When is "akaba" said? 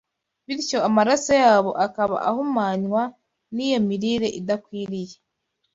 1.85-2.15